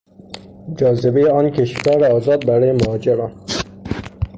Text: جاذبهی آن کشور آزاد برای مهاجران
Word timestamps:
جاذبهی 0.77 1.25
آن 1.27 1.49
کشور 1.49 2.05
آزاد 2.11 2.45
برای 2.47 2.71
مهاجران 2.71 3.33